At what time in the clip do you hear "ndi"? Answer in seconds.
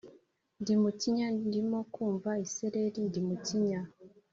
0.61-0.73, 3.09-3.19